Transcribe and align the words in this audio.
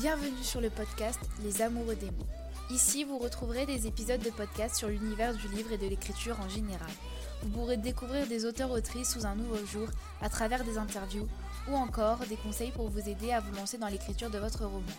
Bienvenue 0.00 0.42
sur 0.42 0.62
le 0.62 0.70
podcast 0.70 1.20
Les 1.44 1.60
Amoureux 1.60 1.94
des 1.94 2.10
mots. 2.10 2.26
Ici, 2.70 3.04
vous 3.04 3.18
retrouverez 3.18 3.66
des 3.66 3.86
épisodes 3.86 4.22
de 4.22 4.30
podcast 4.30 4.76
sur 4.76 4.88
l'univers 4.88 5.34
du 5.34 5.46
livre 5.48 5.72
et 5.72 5.76
de 5.76 5.86
l'écriture 5.86 6.40
en 6.40 6.48
général. 6.48 6.88
Vous 7.42 7.50
pourrez 7.50 7.76
découvrir 7.76 8.26
des 8.26 8.46
auteurs-autrices 8.46 9.12
sous 9.12 9.26
un 9.26 9.34
nouveau 9.34 9.62
jour 9.66 9.88
à 10.22 10.30
travers 10.30 10.64
des 10.64 10.78
interviews 10.78 11.28
ou 11.68 11.74
encore 11.74 12.20
des 12.30 12.36
conseils 12.36 12.70
pour 12.70 12.88
vous 12.88 13.10
aider 13.10 13.30
à 13.32 13.40
vous 13.40 13.54
lancer 13.54 13.76
dans 13.76 13.88
l'écriture 13.88 14.30
de 14.30 14.38
votre 14.38 14.64
roman. 14.64 14.96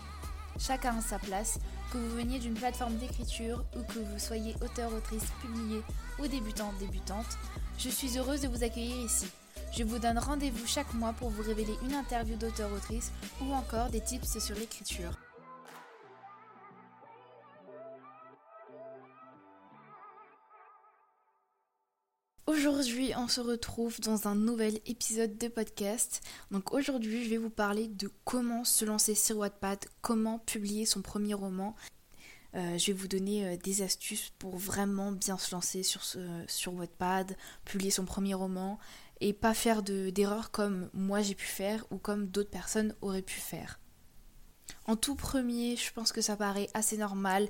Chacun 0.59 0.95
a 0.99 1.01
sa 1.01 1.17
place, 1.17 1.57
que 1.91 1.97
vous 1.97 2.15
veniez 2.15 2.37
d'une 2.37 2.53
plateforme 2.53 2.97
d'écriture 2.97 3.65
ou 3.75 3.81
que 3.81 3.97
vous 3.97 4.19
soyez 4.19 4.53
auteur-autrice 4.63 5.25
publié 5.41 5.81
ou 6.19 6.27
débutante-débutante, 6.27 7.39
je 7.79 7.89
suis 7.89 8.19
heureuse 8.19 8.41
de 8.41 8.49
vous 8.49 8.63
accueillir 8.63 9.03
ici. 9.03 9.25
Je 9.71 9.85
vous 9.85 9.99
donne 9.99 10.19
rendez-vous 10.19 10.67
chaque 10.67 10.93
mois 10.93 11.13
pour 11.13 11.29
vous 11.29 11.43
révéler 11.43 11.73
une 11.83 11.93
interview 11.93 12.35
d'auteur-autrice 12.35 13.09
ou 13.41 13.53
encore 13.53 13.89
des 13.89 14.01
tips 14.01 14.37
sur 14.37 14.53
l'écriture. 14.55 15.17
Aujourd'hui, 22.47 23.13
on 23.15 23.29
se 23.29 23.39
retrouve 23.39 24.01
dans 24.01 24.27
un 24.27 24.35
nouvel 24.35 24.77
épisode 24.85 25.37
de 25.37 25.47
podcast. 25.47 26.21
Donc 26.51 26.73
aujourd'hui, 26.73 27.23
je 27.23 27.29
vais 27.29 27.37
vous 27.37 27.49
parler 27.49 27.87
de 27.87 28.11
comment 28.25 28.65
se 28.65 28.83
lancer 28.83 29.15
sur 29.15 29.37
Wattpad, 29.37 29.85
comment 30.01 30.39
publier 30.39 30.85
son 30.85 31.01
premier 31.01 31.33
roman. 31.33 31.77
Euh, 32.55 32.77
je 32.77 32.87
vais 32.87 32.93
vous 32.93 33.07
donner 33.07 33.45
euh, 33.47 33.55
des 33.55 33.81
astuces 33.81 34.33
pour 34.37 34.57
vraiment 34.57 35.13
bien 35.13 35.37
se 35.37 35.55
lancer 35.55 35.83
sur, 35.83 36.03
ce, 36.03 36.19
sur 36.47 36.73
Wattpad, 36.73 37.37
publier 37.63 37.91
son 37.91 38.03
premier 38.03 38.33
roman 38.33 38.77
et 39.21 39.33
pas 39.33 39.53
faire 39.53 39.83
d'erreurs 39.83 40.51
comme 40.51 40.89
moi 40.93 41.21
j'ai 41.21 41.35
pu 41.35 41.45
faire 41.45 41.85
ou 41.91 41.97
comme 41.97 42.27
d'autres 42.27 42.49
personnes 42.49 42.95
auraient 43.01 43.21
pu 43.21 43.39
faire. 43.39 43.79
En 44.85 44.95
tout 44.95 45.15
premier, 45.15 45.75
je 45.75 45.93
pense 45.93 46.11
que 46.11 46.21
ça 46.21 46.35
paraît 46.35 46.69
assez 46.73 46.97
normal, 46.97 47.47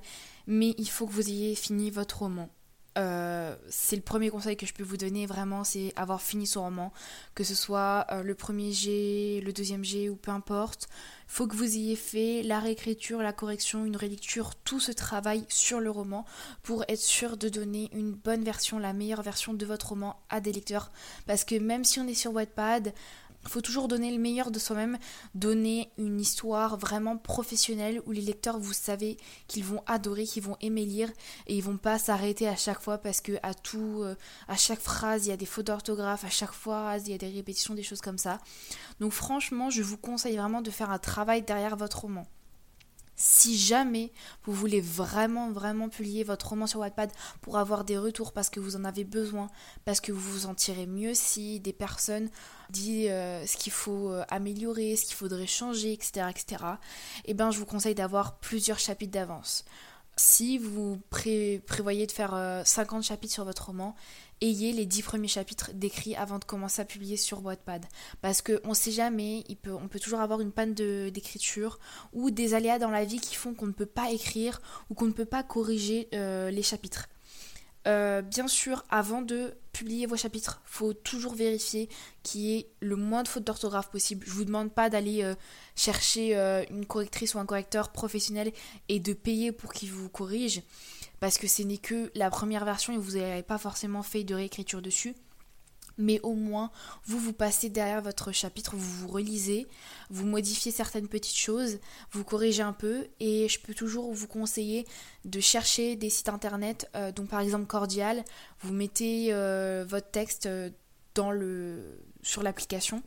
mais 0.48 0.76
il 0.78 0.90
faut 0.90 1.08
que 1.08 1.14
vous 1.14 1.30
ayez 1.30 1.56
fini 1.56 1.90
votre 1.90 2.20
roman. 2.20 2.50
Euh, 2.98 3.56
c'est 3.70 3.96
le 3.96 4.02
premier 4.02 4.30
conseil 4.30 4.58
que 4.58 4.66
je 4.66 4.74
peux 4.74 4.84
vous 4.84 4.98
donner 4.98 5.26
vraiment, 5.26 5.64
c'est 5.64 5.94
avoir 5.96 6.22
fini 6.22 6.46
son 6.46 6.64
roman, 6.64 6.92
que 7.36 7.44
ce 7.44 7.56
soit 7.56 8.06
euh, 8.12 8.22
le 8.22 8.36
premier 8.36 8.74
G, 8.74 9.42
le 9.46 9.54
deuxième 9.54 9.84
G 9.84 10.10
ou 10.10 10.16
peu 10.16 10.32
importe. 10.32 10.90
Il 11.28 11.34
faut 11.34 11.48
que 11.48 11.56
vous 11.56 11.78
ayez 11.78 11.96
fait 11.96 12.44
la 12.44 12.60
réécriture, 12.60 13.22
la 13.22 13.32
correction, 13.32 13.86
une 13.86 13.96
relecture, 13.96 14.56
tout 14.56 14.82
ce 14.82 14.92
travail 14.92 15.46
sur 15.48 15.80
le 15.80 15.90
roman 15.90 16.26
pour 16.64 16.84
être 16.90 17.00
sûr 17.00 17.38
de 17.38 17.48
donner 17.48 17.90
une 17.94 18.12
bonne 18.12 18.44
version, 18.44 18.78
la 18.78 18.92
meilleure 18.92 19.22
version 19.22 19.54
de 19.54 19.66
votre 19.66 19.90
roman 19.90 20.20
à 20.30 20.42
des 20.42 20.52
lecteurs. 20.52 20.92
Parce 21.28 21.46
que 21.46 21.56
même 21.56 21.86
si 21.86 22.02
on 22.02 22.08
est 22.08 22.14
sur 22.14 22.34
Wattpad, 22.34 22.94
faut 23.50 23.62
toujours 23.62 23.88
donner 23.88 24.12
le 24.12 24.20
meilleur 24.20 24.52
de 24.52 24.60
soi-même, 24.60 24.98
donner 25.36 25.92
une 25.98 26.20
histoire 26.20 26.78
vraiment 26.78 27.18
professionnelle 27.18 28.02
où 28.06 28.12
les 28.12 28.22
lecteurs, 28.22 28.60
vous 28.60 28.74
savez 28.74 29.18
qu'ils 29.48 29.64
vont 29.64 29.84
adorer, 29.88 30.26
qu'ils 30.26 30.44
vont 30.44 30.58
aimer 30.62 30.86
lire 30.86 31.10
et 31.48 31.56
ils 31.56 31.64
vont 31.64 31.78
pas 31.78 31.98
s'arrêter 31.98 32.48
à 32.48 32.56
chaque 32.56 32.82
fois 32.82 32.98
parce 32.98 33.22
que 33.22 33.34
tout, 33.64 34.02
euh, 34.04 34.16
à 34.48 34.56
chaque 34.56 34.80
phrase, 34.80 35.26
il 35.26 35.30
y 35.30 35.34
a 35.34 35.38
des 35.38 35.46
fautes 35.46 35.68
d'orthographe, 35.68 36.24
à 36.24 36.30
chaque 36.30 36.54
phrase, 36.54 37.08
il 37.08 37.12
y 37.12 37.16
a 37.16 37.18
des 37.18 37.30
répétitions, 37.30 37.74
des 37.74 37.84
choses 37.84 38.02
comme 38.02 38.18
ça. 38.18 38.40
Donc 39.00 39.12
franchement, 39.12 39.70
je 39.70 39.82
vous 39.82 39.98
conseille 39.98 40.38
vraiment 40.38 40.62
de 40.62 40.72
faire 40.72 40.92
un 40.92 41.00
travail 41.00 41.42
derrière 41.42 41.76
votre 41.76 42.02
roman. 42.02 42.28
Si 43.24 43.56
jamais 43.56 44.12
vous 44.46 44.52
voulez 44.52 44.82
vraiment, 44.82 45.52
vraiment 45.52 45.90
publier 45.90 46.24
votre 46.24 46.50
roman 46.50 46.66
sur 46.66 46.80
Wattpad 46.80 47.12
pour 47.42 47.60
avoir 47.60 47.84
des 47.84 48.00
retours 48.00 48.34
parce 48.34 48.50
que 48.50 48.60
vous 48.60 48.76
en 48.76 48.84
avez 48.84 49.04
besoin, 49.04 49.52
parce 49.86 50.02
que 50.02 50.12
vous 50.12 50.32
vous 50.32 50.46
en 50.48 50.56
tirez 50.56 50.88
mieux 50.88 51.14
si 51.14 51.60
des 51.60 51.72
personnes 51.72 52.32
disent 52.72 53.10
euh, 53.12 53.46
ce 53.46 53.58
qu'il 53.58 53.72
faut 53.72 54.10
euh, 54.10 54.24
améliorer, 54.30 54.96
ce 54.96 55.06
qu'il 55.06 55.14
faudrait 55.14 55.46
changer, 55.46 55.94
etc., 55.94 56.30
etc., 56.32 56.64
eh 57.26 57.36
ben, 57.36 57.52
je 57.52 57.60
vous 57.60 57.68
conseille 57.68 57.94
d'avoir 57.94 58.40
plusieurs 58.40 58.80
chapitres 58.80 59.12
d'avance. 59.12 59.66
Si 60.18 60.58
vous 60.58 61.00
prévoyez 61.10 62.06
de 62.06 62.12
faire 62.12 62.62
50 62.66 63.00
euh, 63.00 63.02
chapitres 63.02 63.34
sur 63.34 63.46
votre 63.46 63.68
roman, 63.68 63.96
ayez 64.42 64.74
les 64.74 64.86
10 64.86 65.04
premiers 65.04 65.28
chapitres 65.28 65.72
décrits 65.74 66.16
avant 66.16 66.38
de 66.38 66.44
commencer 66.44 66.82
à 66.82 66.86
publier 66.86 67.16
sur 67.16 67.44
Wattpad. 67.44 67.86
Parce 68.22 68.42
qu'on 68.42 68.70
ne 68.70 68.74
sait 68.74 68.92
jamais, 68.92 69.44
on 69.66 69.88
peut 69.88 70.00
toujours 70.00 70.20
avoir 70.20 70.42
une 70.42 70.52
panne 70.52 70.74
d'écriture 70.74 71.80
ou 72.14 72.30
des 72.30 72.54
aléas 72.54 72.80
dans 72.80 72.90
la 72.90 73.06
vie 73.06 73.20
qui 73.20 73.36
font 73.36 73.54
qu'on 73.54 73.68
ne 73.68 73.72
peut 73.72 73.86
pas 73.86 74.12
écrire 74.12 74.62
ou 74.90 74.96
qu'on 74.96 75.06
ne 75.06 75.14
peut 75.14 75.26
pas 75.26 75.44
corriger 75.44 76.10
euh, 76.14 76.52
les 76.52 76.64
chapitres. 76.64 77.08
Euh, 77.88 78.22
bien 78.22 78.48
sûr, 78.48 78.84
avant 78.90 79.22
de 79.22 79.56
publier 79.74 80.06
vos 80.06 80.16
chapitres, 80.16 80.62
faut 80.66 80.94
toujours 80.94 81.34
vérifier 81.34 81.90
qu'il 82.22 82.42
y 82.42 82.58
ait 82.58 82.68
le 82.80 82.96
moins 82.96 83.24
de 83.24 83.28
fautes 83.28 83.44
d'orthographe 83.44 83.90
possible. 83.90 84.26
Je 84.28 84.32
vous 84.32 84.46
demande 84.46 84.72
pas 84.72 84.90
d'aller 84.90 85.24
euh, 85.24 85.34
chercher 85.76 86.36
euh, 86.36 86.64
une 86.70 86.86
correctrice 86.86 87.34
ou 87.34 87.40
un 87.40 87.46
correcteur 87.46 87.92
professionnel 87.92 88.52
et 88.88 89.00
de 89.00 89.14
payer 89.14 89.52
pour 89.52 89.74
qu'il 89.74 89.92
vous 89.92 90.10
corrige, 90.10 90.62
parce 91.20 91.38
que 91.38 91.48
ce 91.48 91.64
n'est 91.64 91.78
que 91.78 92.12
la 92.14 92.30
première 92.30 92.66
version 92.66 92.94
et 92.94 92.98
vous 92.98 93.18
n'avez 93.18 93.44
pas 93.44 93.58
forcément 93.58 94.04
fait 94.04 94.24
de 94.24 94.36
réécriture 94.36 94.82
dessus 94.82 95.16
mais 96.02 96.20
au 96.22 96.34
moins 96.34 96.72
vous 97.06 97.20
vous 97.20 97.34
passez 97.34 97.70
derrière 97.70 98.02
votre 98.02 98.32
chapitre, 98.32 98.76
vous 98.76 99.08
vous 99.08 99.08
relisez, 99.08 99.68
vous 100.10 100.26
modifiez 100.26 100.72
certaines 100.72 101.08
petites 101.08 101.38
choses, 101.38 101.80
vous 102.12 102.24
corrigez 102.24 102.64
un 102.64 102.74
peu 102.74 103.08
et 103.20 103.48
je 103.48 103.60
peux 103.60 103.74
toujours 103.74 104.12
vous 104.14 104.28
conseiller 104.28 104.86
de 105.26 105.40
chercher 105.40 105.96
des 105.96 106.10
sites 106.10 106.30
internet, 106.30 106.90
euh, 106.96 107.12
donc 107.12 107.28
par 107.28 107.40
exemple 107.40 107.66
Cordial, 107.66 108.24
vous 108.62 108.74
mettez 108.74 109.28
euh, 109.32 109.86
votre 109.88 110.10
texte 110.12 110.48
euh, 110.48 110.70
sur 112.24 112.42
l'application 112.44 113.04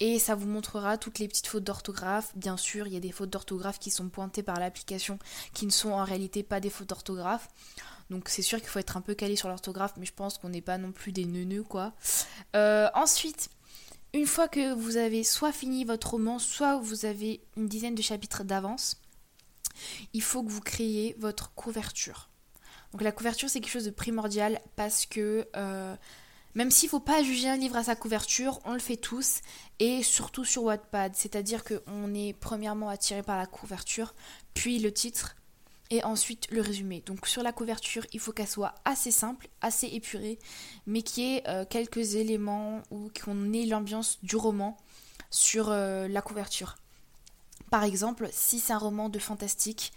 et 0.00 0.18
ça 0.18 0.34
vous 0.34 0.46
montrera 0.46 0.96
toutes 0.96 1.18
les 1.18 1.26
petites 1.26 1.46
fautes 1.46 1.64
d'orthographe. 1.64 2.32
Bien 2.36 2.56
sûr, 2.56 2.86
il 2.86 2.92
y 2.92 2.96
a 2.96 3.00
des 3.00 3.10
fautes 3.10 3.30
d'orthographe 3.30 3.78
qui 3.78 3.90
sont 3.90 4.08
pointées 4.08 4.42
par 4.42 4.60
l'application 4.60 5.18
qui 5.54 5.66
ne 5.66 5.70
sont 5.70 5.90
en 5.90 6.04
réalité 6.04 6.42
pas 6.42 6.60
des 6.60 6.70
fautes 6.70 6.88
d'orthographe. 6.88 7.48
Donc 8.10 8.28
c'est 8.28 8.42
sûr 8.42 8.58
qu'il 8.58 8.68
faut 8.68 8.78
être 8.78 8.96
un 8.96 9.00
peu 9.00 9.14
calé 9.14 9.36
sur 9.36 9.48
l'orthographe, 9.48 9.94
mais 9.98 10.06
je 10.06 10.14
pense 10.14 10.38
qu'on 10.38 10.48
n'est 10.48 10.62
pas 10.62 10.78
non 10.78 10.92
plus 10.92 11.12
des 11.12 11.24
neuneux 11.24 11.62
quoi. 11.62 11.92
Euh, 12.56 12.88
ensuite, 12.94 13.50
une 14.14 14.26
fois 14.26 14.48
que 14.48 14.72
vous 14.72 14.96
avez 14.96 15.24
soit 15.24 15.52
fini 15.52 15.84
votre 15.84 16.12
roman, 16.12 16.38
soit 16.38 16.78
vous 16.78 17.04
avez 17.04 17.42
une 17.56 17.68
dizaine 17.68 17.94
de 17.94 18.02
chapitres 18.02 18.44
d'avance, 18.44 19.00
il 20.14 20.22
faut 20.22 20.42
que 20.42 20.50
vous 20.50 20.62
créiez 20.62 21.14
votre 21.18 21.54
couverture. 21.54 22.30
Donc 22.92 23.02
la 23.02 23.12
couverture 23.12 23.50
c'est 23.50 23.60
quelque 23.60 23.72
chose 23.72 23.84
de 23.84 23.90
primordial 23.90 24.60
parce 24.76 25.04
que 25.04 25.46
euh, 25.56 25.94
même 26.54 26.70
s'il 26.70 26.86
ne 26.86 26.90
faut 26.90 27.00
pas 27.00 27.22
juger 27.22 27.48
un 27.48 27.56
livre 27.56 27.76
à 27.76 27.84
sa 27.84 27.94
couverture, 27.94 28.60
on 28.64 28.72
le 28.72 28.78
fait 28.78 28.96
tous 28.96 29.42
et 29.78 30.02
surtout 30.02 30.44
sur 30.44 30.64
Wattpad, 30.64 31.14
c'est-à-dire 31.14 31.62
qu'on 31.62 32.14
est 32.14 32.32
premièrement 32.32 32.88
attiré 32.88 33.22
par 33.22 33.36
la 33.36 33.46
couverture, 33.46 34.14
puis 34.54 34.78
le 34.78 34.92
titre, 34.92 35.36
et 35.90 36.04
ensuite 36.04 36.50
le 36.50 36.60
résumé. 36.60 37.02
Donc 37.06 37.26
sur 37.26 37.42
la 37.42 37.52
couverture, 37.52 38.06
il 38.12 38.20
faut 38.20 38.32
qu'elle 38.32 38.48
soit 38.48 38.74
assez 38.84 39.10
simple, 39.10 39.48
assez 39.60 39.86
épurée, 39.86 40.38
mais 40.86 41.02
qu'il 41.02 41.24
y 41.24 41.36
ait 41.36 41.48
euh, 41.48 41.64
quelques 41.68 42.14
éléments 42.14 42.82
ou 42.90 43.10
qu'on 43.24 43.52
ait 43.52 43.66
l'ambiance 43.66 44.18
du 44.22 44.36
roman 44.36 44.76
sur 45.30 45.70
euh, 45.70 46.08
la 46.08 46.22
couverture. 46.22 46.76
Par 47.70 47.84
exemple, 47.84 48.28
si 48.32 48.60
c'est 48.60 48.72
un 48.72 48.78
roman 48.78 49.08
de 49.08 49.18
fantastique, 49.18 49.92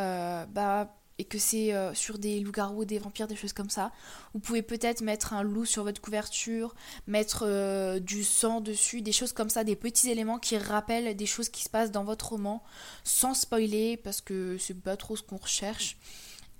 euh, 0.00 0.44
bah 0.46 0.96
et 1.18 1.24
que 1.24 1.38
c'est 1.38 1.72
euh, 1.72 1.94
sur 1.94 2.18
des 2.18 2.40
loups-garous, 2.40 2.84
des 2.84 2.98
vampires, 2.98 3.28
des 3.28 3.36
choses 3.36 3.52
comme 3.52 3.70
ça. 3.70 3.92
Vous 4.32 4.40
pouvez 4.40 4.62
peut-être 4.62 5.00
mettre 5.00 5.32
un 5.32 5.42
loup 5.42 5.64
sur 5.64 5.84
votre 5.84 6.00
couverture, 6.00 6.74
mettre 7.06 7.44
euh, 7.46 8.00
du 8.00 8.24
sang 8.24 8.60
dessus, 8.60 9.00
des 9.00 9.12
choses 9.12 9.32
comme 9.32 9.50
ça, 9.50 9.62
des 9.62 9.76
petits 9.76 10.10
éléments 10.10 10.38
qui 10.38 10.56
rappellent 10.56 11.14
des 11.16 11.26
choses 11.26 11.48
qui 11.48 11.62
se 11.62 11.68
passent 11.68 11.92
dans 11.92 12.04
votre 12.04 12.30
roman, 12.30 12.62
sans 13.04 13.34
spoiler, 13.34 13.96
parce 13.96 14.20
que 14.20 14.58
c'est 14.58 14.80
pas 14.80 14.96
trop 14.96 15.14
ce 15.16 15.22
qu'on 15.22 15.36
recherche. 15.36 15.96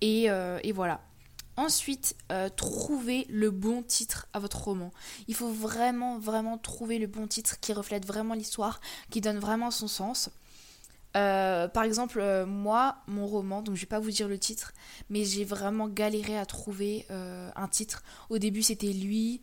Et, 0.01 0.31
euh, 0.31 0.61
et, 0.63 0.73
voilà. 0.73 1.01
Ensuite, 1.57 2.17
trouvez 2.57 3.27
le 3.29 3.53
bon 3.53 3.85
titre 3.85 4.27
à 4.33 4.41
votre 4.41 4.65
roman. 4.65 4.93
Il 5.29 5.37
faut 5.37 5.51
vraiment, 5.53 6.19
vraiment 6.19 6.59
trouver 6.59 6.99
le 6.99 7.07
bon 7.07 7.29
titre 7.29 7.61
qui 7.61 7.73
reflète 7.73 8.05
vraiment 8.05 8.35
l'histoire, 8.35 8.81
qui 9.11 9.21
donne 9.21 9.39
vraiment 9.39 9.71
son 9.71 9.87
sens. 9.87 10.31
Euh, 11.17 11.69
par 11.69 11.85
exemple, 11.85 12.19
euh, 12.21 12.45
moi, 12.45 12.97
mon 13.07 13.27
roman, 13.27 13.63
donc 13.63 13.77
je 13.77 13.83
vais 13.83 13.87
pas 13.87 14.01
vous 14.01 14.11
dire 14.11 14.29
le 14.29 14.39
titre, 14.39 14.73
mais 15.11 15.25
j'ai 15.25 15.45
vraiment 15.45 15.89
galéré 15.89 16.37
à 16.37 16.45
trouver 16.45 17.07
euh, 17.11 17.51
un 17.55 17.69
titre. 17.69 18.03
Au 18.31 18.39
début, 18.39 18.63
c'était 18.63 18.93
lui, 18.93 19.41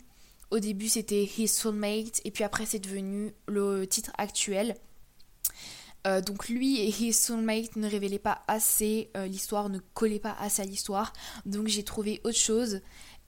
au 0.49 0.59
début, 0.59 0.89
c'était 0.89 1.23
His 1.23 1.47
Soulmate, 1.47 2.21
et 2.25 2.31
puis 2.31 2.43
après, 2.43 2.65
c'est 2.65 2.79
devenu 2.79 3.33
le 3.47 3.85
titre 3.85 4.11
actuel. 4.17 4.75
donc 6.25 6.49
lui 6.49 6.81
et 6.81 6.89
His 6.89 7.13
Soulmate 7.13 7.75
ne 7.77 7.87
révélaient 7.87 8.19
pas 8.19 8.43
assez 8.47 9.11
l'histoire, 9.27 9.69
ne 9.69 9.79
collaient 9.93 10.19
pas 10.19 10.35
assez 10.39 10.61
à 10.61 10.65
l'histoire, 10.65 11.13
donc 11.45 11.67
j'ai 11.67 11.83
trouvé 11.83 12.19
autre 12.25 12.37
chose. 12.37 12.81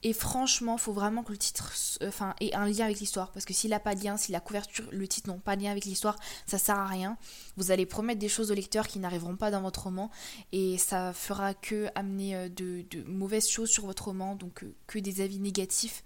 Et 0.06 0.12
franchement, 0.12 0.76
faut 0.76 0.92
vraiment 0.92 1.22
que 1.22 1.32
le 1.32 1.38
titre 1.38 1.72
enfin, 2.06 2.34
ait 2.38 2.54
un 2.54 2.66
lien 2.66 2.84
avec 2.84 3.00
l'histoire. 3.00 3.32
Parce 3.32 3.46
que 3.46 3.54
s'il 3.54 3.70
n'a 3.70 3.80
pas 3.80 3.94
de 3.94 4.04
lien, 4.04 4.18
si 4.18 4.32
la 4.32 4.40
couverture, 4.40 4.84
le 4.92 5.08
titre 5.08 5.30
n'ont 5.30 5.38
pas 5.38 5.56
de 5.56 5.62
lien 5.62 5.70
avec 5.70 5.86
l'histoire, 5.86 6.16
ça 6.46 6.58
sert 6.58 6.78
à 6.78 6.86
rien. 6.86 7.16
Vous 7.56 7.70
allez 7.70 7.86
promettre 7.86 8.20
des 8.20 8.28
choses 8.28 8.50
au 8.50 8.54
lecteur 8.54 8.86
qui 8.86 8.98
n'arriveront 8.98 9.36
pas 9.36 9.50
dans 9.50 9.62
votre 9.62 9.84
roman. 9.84 10.10
Et 10.52 10.76
ça 10.76 11.14
fera 11.14 11.54
que 11.54 11.88
amener 11.94 12.36
euh, 12.36 12.48
de, 12.50 12.84
mauvaises 13.06 13.48
choses 13.48 13.70
sur 13.70 13.86
votre 13.86 14.04
roman, 14.04 14.34
donc 14.34 14.62
euh, 14.62 14.74
que 14.86 14.98
des 14.98 15.22
avis 15.22 15.38
négatifs. 15.38 16.04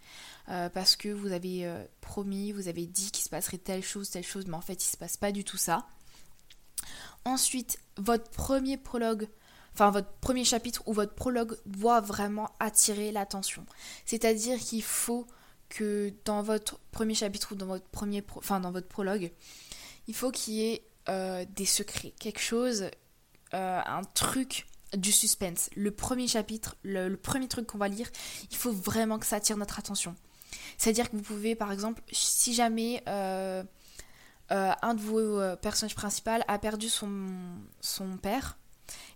Euh, 0.49 0.69
parce 0.69 0.95
que 0.95 1.09
vous 1.09 1.33
avez 1.33 1.71
promis, 2.01 2.53
vous 2.53 2.69
avez 2.69 2.87
dit 2.87 3.11
qu'il 3.11 3.25
se 3.25 3.29
passerait 3.29 3.59
telle 3.59 3.83
chose, 3.83 4.09
telle 4.09 4.25
chose, 4.25 4.47
mais 4.47 4.57
en 4.57 4.63
fait 4.63 4.83
il 4.83 4.89
se 4.89 4.97
passe 4.97 5.17
pas 5.17 5.33
du 5.33 5.45
tout 5.45 5.59
ça. 5.59 5.87
Ensuite, 7.25 7.81
votre 7.99 8.31
premier 8.31 8.79
prologue, 8.79 9.29
enfin 9.79 9.93
votre 9.93 10.11
premier 10.21 10.45
chapitre 10.45 10.83
ou 10.87 10.93
votre 10.93 11.15
prologue 11.15 11.57
doit 11.65 12.01
vraiment 12.01 12.51
attirer 12.59 13.13
l'attention. 13.13 13.65
C'est-à-dire 14.05 14.59
qu'il 14.59 14.83
faut 14.83 15.27
que 15.69 16.13
dans 16.25 16.43
votre 16.43 16.81
premier 16.91 17.15
chapitre 17.15 17.53
ou 17.53 17.55
dans 17.55 17.67
votre 17.67 17.87
premier, 17.87 18.25
enfin 18.35 18.59
dans 18.59 18.73
votre 18.73 18.89
prologue, 18.89 19.31
il 20.09 20.15
faut 20.15 20.33
qu'il 20.33 20.55
y 20.55 20.65
ait 20.65 20.83
euh, 21.09 21.45
des 21.55 21.65
secrets, 21.65 22.13
quelque 22.19 22.41
chose, 22.41 22.91
euh, 23.55 23.81
un 23.87 24.03
truc 24.15 24.67
du 24.97 25.13
suspense. 25.13 25.71
Le 25.77 25.93
premier 25.93 26.27
chapitre, 26.27 26.77
le, 26.83 27.15
premier 27.15 27.47
truc 27.47 27.69
qu'on 27.69 27.79
va 27.79 27.87
lire, 27.87 28.11
il 28.51 28.57
faut 28.57 28.73
vraiment 28.73 29.21
que 29.21 29.27
ça 29.27 29.37
attire 29.37 29.57
notre 29.59 29.79
attention. 29.79 30.17
C'est-à-dire 30.77 31.09
que 31.09 31.15
vous 31.15 31.23
pouvez, 31.23 31.55
par 31.55 31.71
exemple, 31.71 32.03
si 32.11 32.53
jamais 32.53 33.01
euh, 33.07 33.63
un 34.49 34.95
de 34.95 35.01
vos 35.01 35.41
personnages 35.57 35.95
principaux 35.95 36.31
a 36.49 36.59
perdu 36.59 36.89
son, 36.89 37.29
son 37.81 38.17
père, 38.17 38.59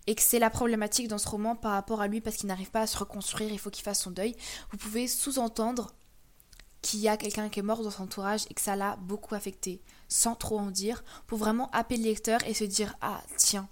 et 0.07 0.15
que 0.15 0.21
c'est 0.21 0.39
la 0.39 0.49
problématique 0.49 1.07
dans 1.07 1.17
ce 1.17 1.27
roman 1.27 1.55
par 1.55 1.71
rapport 1.73 2.01
à 2.01 2.07
lui 2.07 2.21
parce 2.21 2.35
qu'il 2.37 2.47
n'arrive 2.47 2.71
pas 2.71 2.81
à 2.81 2.87
se 2.87 2.97
reconstruire, 2.97 3.51
il 3.51 3.59
faut 3.59 3.69
qu'il 3.69 3.83
fasse 3.83 4.01
son 4.01 4.11
deuil, 4.11 4.35
vous 4.71 4.77
pouvez 4.77 5.07
sous-entendre 5.07 5.93
qu'il 6.81 6.99
y 6.99 7.07
a 7.07 7.17
quelqu'un 7.17 7.49
qui 7.49 7.59
est 7.59 7.63
mort 7.63 7.81
dans 7.81 7.89
son 7.89 8.03
entourage 8.03 8.45
et 8.49 8.53
que 8.53 8.61
ça 8.61 8.75
l'a 8.75 8.97
beaucoup 8.97 9.33
affecté, 9.33 9.81
sans 10.09 10.35
trop 10.35 10.59
en 10.59 10.69
dire, 10.69 11.03
pour 11.27 11.39
vraiment 11.39 11.71
appeler 11.71 11.97
le 11.97 12.03
lecteur 12.03 12.39
et 12.45 12.53
se 12.53 12.65
dire 12.65 12.95
Ah, 13.01 13.21
tiens, 13.37 13.69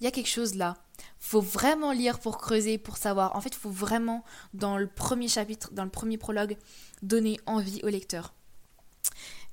il 0.00 0.04
y 0.04 0.06
a 0.06 0.12
quelque 0.12 0.28
chose 0.28 0.54
là. 0.54 0.76
Faut 1.18 1.40
vraiment 1.40 1.90
lire 1.92 2.20
pour 2.20 2.38
creuser, 2.38 2.78
pour 2.78 2.96
savoir. 2.96 3.34
En 3.34 3.40
fait, 3.40 3.48
il 3.48 3.58
faut 3.58 3.70
vraiment, 3.70 4.24
dans 4.54 4.78
le 4.78 4.86
premier 4.86 5.28
chapitre, 5.28 5.72
dans 5.72 5.84
le 5.84 5.90
premier 5.90 6.18
prologue, 6.18 6.56
donner 7.02 7.40
envie 7.46 7.82
au 7.82 7.88
lecteur. 7.88 8.32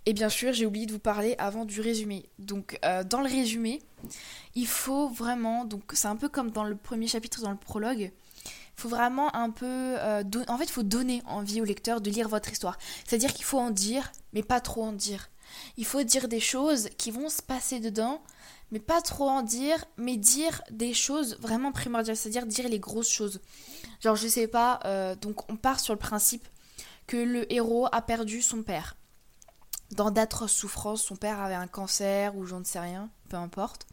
Et 0.06 0.14
bien 0.14 0.30
sûr, 0.30 0.52
j'ai 0.54 0.66
oublié 0.66 0.86
de 0.86 0.92
vous 0.92 1.00
parler 1.00 1.36
avant 1.38 1.66
du 1.66 1.80
résumé. 1.80 2.30
Donc, 2.40 2.78
euh, 2.84 3.04
dans 3.04 3.22
le 3.22 3.28
résumé, 3.28 3.82
il 4.54 4.68
faut 4.68 5.08
vraiment, 5.08 5.64
donc 5.66 5.84
c'est 5.94 6.08
un 6.08 6.18
peu 6.18 6.28
comme 6.28 6.52
dans 6.52 6.66
le 6.66 6.76
premier 6.76 7.08
chapitre, 7.08 7.42
dans 7.42 7.52
le 7.52 7.58
prologue, 7.58 8.12
il 8.76 8.82
faut 8.82 8.90
vraiment 8.90 9.34
un 9.36 9.50
peu... 9.50 9.66
Euh, 9.68 10.24
en 10.48 10.58
fait, 10.58 10.66
il 10.66 10.72
faut 10.72 10.84
donner 10.84 11.22
envie 11.26 11.62
au 11.62 11.64
lecteur 11.64 12.02
de 12.02 12.10
lire 12.10 12.28
votre 12.28 12.52
histoire. 12.52 12.78
C'est-à-dire 13.06 13.32
qu'il 13.34 13.46
faut 13.46 13.60
en 13.60 13.70
dire, 13.70 14.12
mais 14.34 14.44
pas 14.44 14.60
trop 14.60 14.84
en 14.84 14.94
dire. 14.94 15.30
Il 15.78 15.86
faut 15.86 16.04
dire 16.04 16.28
des 16.28 16.40
choses 16.40 16.90
qui 16.98 17.12
vont 17.12 17.30
se 17.30 17.42
passer 17.42 17.80
dedans, 17.80 18.22
mais 18.72 18.80
pas 18.80 19.02
trop 19.02 19.30
en 19.30 19.44
dire, 19.44 19.86
mais 19.98 20.18
dire 20.18 20.64
des 20.72 20.94
choses 20.94 21.38
vraiment 21.40 21.72
primordiales, 21.72 22.18
c'est-à-dire 22.18 22.48
dire 22.48 22.68
les 22.68 22.80
grosses 22.80 23.10
choses. 23.10 23.40
Genre, 24.02 24.16
je 24.16 24.28
sais 24.28 24.48
pas, 24.48 24.80
euh, 24.86 25.16
donc 25.16 25.50
on 25.52 25.56
part 25.56 25.80
sur 25.80 25.94
le 25.94 26.00
principe 26.00 26.48
que 27.06 27.18
le 27.18 27.52
héros 27.54 27.88
a 27.92 28.02
perdu 28.02 28.42
son 28.42 28.64
père. 28.64 28.96
Dans 29.96 30.12
d'atroces 30.12 30.54
souffrances, 30.54 31.04
son 31.04 31.16
père 31.16 31.40
avait 31.40 31.54
un 31.54 31.68
cancer 31.68 32.36
ou 32.36 32.46
j'en 32.46 32.60
ne 32.60 32.66
sais 32.66 32.80
rien, 32.80 33.10
peu 33.30 33.38
importe. 33.38 33.88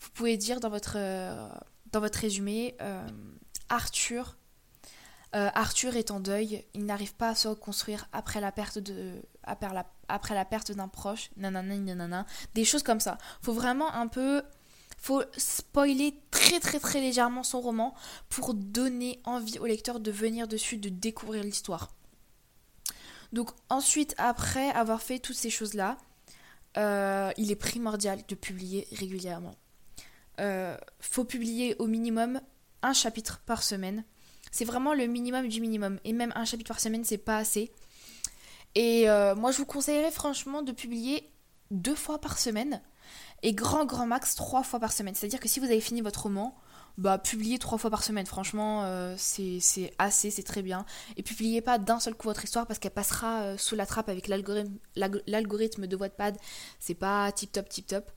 Vous 0.00 0.10
pouvez 0.10 0.36
dire 0.36 0.60
dans 0.60 0.70
votre, 0.70 0.94
euh, 0.96 1.48
dans 1.92 2.00
votre 2.00 2.18
résumé, 2.18 2.76
Arthur, 3.68 4.36
euh, 5.36 5.48
Arthur 5.54 5.96
est 5.96 6.10
en 6.10 6.18
deuil, 6.18 6.64
il 6.74 6.84
n'arrive 6.84 7.14
pas 7.14 7.30
à 7.30 7.34
se 7.36 7.46
reconstruire 7.46 8.08
après 8.12 8.40
la 8.40 8.50
perte 8.50 8.78
de 8.78 9.22
après 9.44 9.72
la, 9.72 9.86
après 10.08 10.34
la 10.34 10.44
perte 10.44 10.72
d'un 10.72 10.88
proche, 10.88 11.30
nanana, 11.36 11.76
nanana, 11.76 12.26
des 12.54 12.64
choses 12.64 12.82
comme 12.82 13.00
ça. 13.00 13.16
Faut 13.40 13.52
vraiment 13.52 13.92
un 13.94 14.08
peu 14.08 14.42
faut 14.98 15.22
spoiler 15.36 16.20
très 16.32 16.58
très 16.58 16.80
très 16.80 17.00
légèrement 17.00 17.44
son 17.44 17.60
roman 17.60 17.94
pour 18.28 18.54
donner 18.54 19.20
envie 19.24 19.58
au 19.60 19.66
lecteur 19.66 20.00
de 20.00 20.10
venir 20.10 20.48
dessus, 20.48 20.78
de 20.78 20.88
découvrir 20.88 21.44
l'histoire. 21.44 21.90
Donc 23.32 23.50
ensuite, 23.68 24.14
après 24.18 24.70
avoir 24.70 25.02
fait 25.02 25.18
toutes 25.18 25.36
ces 25.36 25.50
choses-là, 25.50 25.96
euh, 26.76 27.32
il 27.36 27.50
est 27.50 27.56
primordial 27.56 28.20
de 28.28 28.34
publier 28.34 28.86
régulièrement. 28.92 29.56
Euh, 30.40 30.76
faut 31.00 31.24
publier 31.24 31.76
au 31.78 31.86
minimum 31.86 32.40
un 32.82 32.92
chapitre 32.92 33.40
par 33.44 33.62
semaine. 33.62 34.04
C'est 34.50 34.64
vraiment 34.64 34.94
le 34.94 35.06
minimum 35.06 35.48
du 35.48 35.60
minimum. 35.60 35.98
Et 36.04 36.12
même 36.12 36.32
un 36.34 36.44
chapitre 36.44 36.68
par 36.68 36.80
semaine, 36.80 37.04
c'est 37.04 37.18
pas 37.18 37.36
assez. 37.36 37.72
Et 38.74 39.08
euh, 39.08 39.34
moi, 39.34 39.52
je 39.52 39.58
vous 39.58 39.66
conseillerais 39.66 40.10
franchement 40.10 40.62
de 40.62 40.72
publier 40.72 41.30
deux 41.70 41.94
fois 41.94 42.20
par 42.20 42.38
semaine. 42.38 42.80
Et 43.42 43.52
grand, 43.52 43.84
grand 43.84 44.06
max, 44.06 44.34
trois 44.34 44.62
fois 44.62 44.80
par 44.80 44.92
semaine. 44.92 45.14
C'est-à-dire 45.14 45.40
que 45.40 45.48
si 45.48 45.60
vous 45.60 45.66
avez 45.66 45.80
fini 45.80 46.00
votre 46.00 46.24
roman, 46.24 46.56
bah 46.98 47.18
publiez 47.18 47.58
trois 47.58 47.78
fois 47.78 47.90
par 47.90 48.02
semaine. 48.02 48.26
Franchement, 48.26 48.84
euh, 48.84 49.14
c'est 49.16 49.92
assez, 49.98 50.30
c'est 50.30 50.42
très 50.42 50.62
bien. 50.62 50.84
Et 51.16 51.22
publiez 51.22 51.60
pas 51.60 51.78
d'un 51.78 52.00
seul 52.00 52.14
coup 52.14 52.28
votre 52.28 52.44
histoire 52.44 52.66
parce 52.66 52.78
qu'elle 52.78 52.90
passera 52.90 53.42
euh, 53.42 53.56
sous 53.56 53.76
la 53.76 53.86
trappe 53.86 54.08
avec 54.08 54.28
l'algorithme 54.28 55.86
de 55.86 55.96
Wattpad. 55.96 56.36
C'est 56.78 56.94
pas 56.94 57.30
tip 57.32 57.52
top, 57.52 57.68
tip 57.68 57.86
top. 57.86 58.10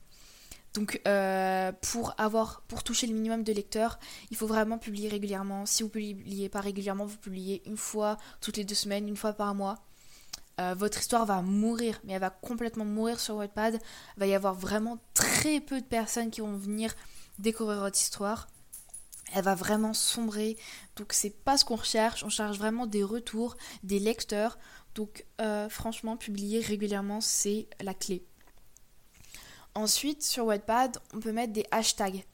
Donc 0.74 1.00
euh, 1.06 1.70
pour 1.92 2.14
avoir, 2.18 2.62
pour 2.62 2.82
toucher 2.82 3.06
le 3.06 3.14
minimum 3.14 3.44
de 3.44 3.52
lecteurs, 3.52 3.98
il 4.30 4.36
faut 4.36 4.46
vraiment 4.46 4.78
publier 4.78 5.08
régulièrement. 5.08 5.66
Si 5.66 5.82
vous 5.82 5.88
publiez 5.88 6.48
pas 6.48 6.60
régulièrement, 6.60 7.06
vous 7.06 7.16
publiez 7.16 7.62
une 7.66 7.76
fois 7.76 8.16
toutes 8.40 8.56
les 8.56 8.64
deux 8.64 8.74
semaines, 8.74 9.08
une 9.08 9.16
fois 9.16 9.32
par 9.32 9.54
mois. 9.54 9.78
Votre 10.76 11.00
histoire 11.00 11.26
va 11.26 11.42
mourir, 11.42 12.00
mais 12.04 12.12
elle 12.12 12.20
va 12.20 12.30
complètement 12.30 12.84
mourir 12.84 13.18
sur 13.18 13.34
Wattpad. 13.34 13.74
Il 13.74 14.20
va 14.20 14.26
y 14.26 14.34
avoir 14.34 14.54
vraiment 14.54 14.98
très 15.12 15.60
peu 15.60 15.80
de 15.80 15.86
personnes 15.86 16.30
qui 16.30 16.42
vont 16.42 16.56
venir 16.56 16.94
découvrir 17.40 17.80
votre 17.80 17.98
histoire. 17.98 18.46
Elle 19.32 19.44
va 19.44 19.54
vraiment 19.54 19.94
sombrer. 19.94 20.56
Donc 20.96 21.12
c'est 21.12 21.30
pas 21.30 21.56
ce 21.56 21.64
qu'on 21.64 21.76
recherche. 21.76 22.22
On 22.24 22.28
cherche 22.28 22.58
vraiment 22.58 22.86
des 22.86 23.02
retours, 23.02 23.56
des 23.82 23.98
lecteurs. 23.98 24.58
Donc 24.94 25.24
euh, 25.40 25.68
franchement, 25.68 26.16
publier 26.16 26.60
régulièrement, 26.60 27.20
c'est 27.20 27.68
la 27.80 27.94
clé. 27.94 28.24
Ensuite, 29.74 30.22
sur 30.22 30.46
Wattpad, 30.46 30.98
on 31.14 31.20
peut 31.20 31.32
mettre 31.32 31.52
des 31.52 31.64
hashtags. 31.72 32.24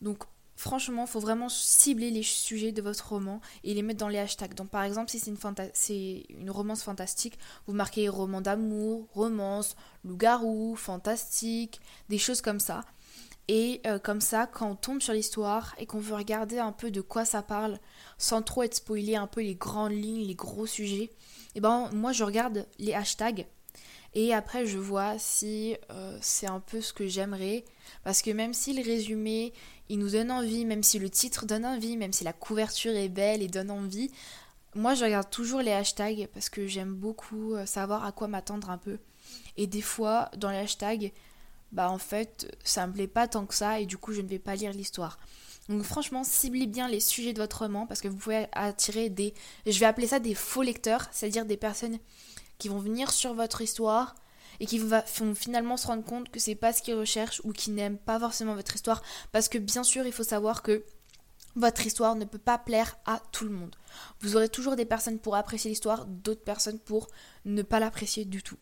Donc, 0.00 0.24
franchement, 0.56 1.04
il 1.04 1.08
faut 1.08 1.20
vraiment 1.20 1.48
cibler 1.48 2.10
les 2.10 2.24
sujets 2.24 2.72
de 2.72 2.82
votre 2.82 3.08
roman 3.08 3.40
et 3.62 3.72
les 3.72 3.82
mettre 3.82 4.00
dans 4.00 4.08
les 4.08 4.18
hashtags. 4.18 4.54
Donc, 4.54 4.68
par 4.68 4.82
exemple, 4.82 5.08
si 5.08 5.20
c'est 5.20 5.30
une, 5.30 6.40
une, 6.40 6.50
romance 6.50 6.82
fantastique, 6.82 7.38
vous 7.68 7.72
marquez 7.72 8.08
roman 8.08 8.40
d'amour, 8.40 9.06
romance, 9.14 9.76
loup-garou, 10.04 10.74
fantastique, 10.74 11.80
des 12.08 12.18
choses 12.18 12.40
comme 12.40 12.58
ça. 12.58 12.84
Et 13.48 13.80
euh, 13.86 13.98
comme 13.98 14.20
ça, 14.20 14.46
quand 14.46 14.70
on 14.70 14.76
tombe 14.76 15.02
sur 15.02 15.12
l'histoire 15.12 15.74
et 15.78 15.86
qu'on 15.86 15.98
veut 15.98 16.14
regarder 16.14 16.58
un 16.58 16.72
peu 16.72 16.90
de 16.90 17.00
quoi 17.00 17.24
ça 17.24 17.42
parle, 17.42 17.78
sans 18.18 18.42
trop 18.42 18.62
être 18.62 18.76
spoilé 18.76 19.16
un 19.16 19.26
peu 19.26 19.42
les 19.42 19.56
grandes 19.56 19.92
lignes, 19.92 20.26
les 20.26 20.34
gros 20.34 20.66
sujets, 20.66 21.10
et 21.54 21.58
eh 21.58 21.60
ben 21.60 21.90
moi 21.92 22.12
je 22.12 22.24
regarde 22.24 22.66
les 22.78 22.94
hashtags 22.94 23.46
et 24.14 24.34
après, 24.34 24.66
je 24.66 24.78
vois 24.78 25.18
si 25.18 25.76
euh, 25.90 26.18
c'est 26.20 26.46
un 26.46 26.60
peu 26.60 26.80
ce 26.80 26.92
que 26.92 27.06
j'aimerais. 27.06 27.64
Parce 28.04 28.20
que 28.20 28.30
même 28.30 28.52
si 28.52 28.74
le 28.74 28.82
résumé, 28.82 29.52
il 29.88 29.98
nous 29.98 30.10
donne 30.10 30.30
envie, 30.30 30.64
même 30.64 30.82
si 30.82 30.98
le 30.98 31.08
titre 31.08 31.46
donne 31.46 31.64
envie, 31.64 31.96
même 31.96 32.12
si 32.12 32.24
la 32.24 32.32
couverture 32.32 32.94
est 32.94 33.08
belle 33.08 33.42
et 33.42 33.48
donne 33.48 33.70
envie, 33.70 34.10
moi, 34.74 34.94
je 34.94 35.04
regarde 35.04 35.30
toujours 35.30 35.60
les 35.60 35.72
hashtags 35.72 36.28
parce 36.32 36.48
que 36.48 36.66
j'aime 36.66 36.94
beaucoup 36.94 37.54
euh, 37.54 37.66
savoir 37.66 38.04
à 38.04 38.12
quoi 38.12 38.28
m'attendre 38.28 38.70
un 38.70 38.78
peu. 38.78 38.98
Et 39.56 39.66
des 39.66 39.82
fois, 39.82 40.30
dans 40.36 40.50
les 40.50 40.58
hashtags, 40.58 41.12
bah 41.72 41.90
en 41.90 41.98
fait, 41.98 42.54
ça 42.64 42.86
me 42.86 42.92
plaît 42.92 43.06
pas 43.06 43.26
tant 43.26 43.46
que 43.46 43.54
ça 43.54 43.80
et 43.80 43.86
du 43.86 43.96
coup, 43.96 44.12
je 44.12 44.20
ne 44.20 44.28
vais 44.28 44.38
pas 44.38 44.54
lire 44.54 44.72
l'histoire. 44.72 45.18
Donc 45.68 45.82
franchement, 45.82 46.24
ciblez 46.24 46.66
bien 46.66 46.88
les 46.88 47.00
sujets 47.00 47.32
de 47.32 47.40
votre 47.40 47.60
roman 47.60 47.86
parce 47.86 48.00
que 48.00 48.08
vous 48.08 48.16
pouvez 48.16 48.46
attirer 48.52 49.08
des... 49.08 49.32
Je 49.66 49.78
vais 49.78 49.86
appeler 49.86 50.06
ça 50.06 50.18
des 50.18 50.34
faux 50.34 50.62
lecteurs, 50.62 51.06
c'est-à-dire 51.12 51.46
des 51.46 51.56
personnes 51.56 51.98
qui 52.58 52.68
vont 52.68 52.78
venir 52.78 53.10
sur 53.10 53.34
votre 53.34 53.62
histoire 53.62 54.14
et 54.60 54.66
qui 54.66 54.78
vont 54.78 55.34
finalement 55.34 55.76
se 55.76 55.86
rendre 55.86 56.04
compte 56.04 56.30
que 56.30 56.40
c'est 56.40 56.54
pas 56.54 56.72
ce 56.72 56.82
qu'ils 56.82 56.94
recherchent 56.94 57.40
ou 57.44 57.52
qui 57.52 57.70
n'aiment 57.70 57.98
pas 57.98 58.18
forcément 58.18 58.54
votre 58.54 58.74
histoire 58.74 59.02
parce 59.32 59.48
que 59.48 59.58
bien 59.58 59.82
sûr 59.82 60.06
il 60.06 60.12
faut 60.12 60.22
savoir 60.22 60.62
que 60.62 60.84
votre 61.56 61.86
histoire 61.86 62.16
ne 62.16 62.24
peut 62.24 62.38
pas 62.38 62.58
plaire 62.58 62.96
à 63.04 63.20
tout 63.32 63.44
le 63.44 63.50
monde. 63.50 63.76
Vous 64.20 64.36
aurez 64.36 64.48
toujours 64.48 64.76
des 64.76 64.84
personnes 64.84 65.18
pour 65.18 65.36
apprécier 65.36 65.70
l'histoire, 65.70 66.06
d'autres 66.06 66.44
personnes 66.44 66.78
pour 66.78 67.08
ne 67.44 67.62
pas 67.62 67.80
l'apprécier 67.80 68.24
du 68.24 68.42
tout. 68.42 68.56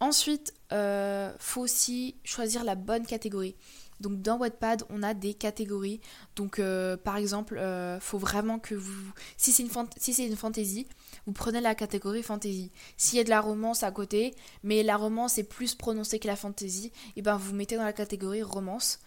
Ensuite, 0.00 0.52
euh, 0.72 1.32
faut 1.38 1.62
aussi 1.62 2.16
choisir 2.24 2.64
la 2.64 2.74
bonne 2.74 3.06
catégorie. 3.06 3.56
Donc 4.00 4.20
dans 4.20 4.36
Wattpad, 4.36 4.84
on 4.90 5.02
a 5.02 5.14
des 5.14 5.34
catégories. 5.34 6.00
Donc 6.34 6.58
euh, 6.58 6.96
par 6.96 7.16
exemple, 7.16 7.58
euh, 7.58 7.98
faut 8.00 8.18
vraiment 8.18 8.58
que 8.58 8.74
vous 8.74 9.12
si 9.36 9.52
c'est 9.52 9.62
une 9.62 9.70
si 9.96 10.12
c'est 10.12 10.26
une 10.26 10.36
fantasy, 10.36 10.86
vous 11.26 11.32
prenez 11.32 11.60
la 11.60 11.74
catégorie 11.74 12.22
fantasy. 12.22 12.72
S'il 12.96 13.16
y 13.16 13.20
a 13.20 13.24
de 13.24 13.30
la 13.30 13.40
romance 13.40 13.82
à 13.82 13.90
côté, 13.90 14.34
mais 14.62 14.82
la 14.82 14.96
romance 14.96 15.38
est 15.38 15.44
plus 15.44 15.74
prononcée 15.74 16.18
que 16.18 16.26
la 16.26 16.36
fantasy, 16.36 16.86
et 16.88 17.12
eh 17.16 17.22
ben 17.22 17.36
vous 17.36 17.54
mettez 17.54 17.76
dans 17.76 17.84
la 17.84 17.94
catégorie 17.94 18.42
romance. 18.42 19.00